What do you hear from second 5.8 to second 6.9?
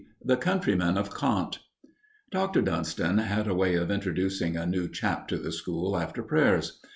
after prayers.